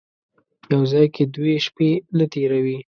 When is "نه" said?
2.17-2.25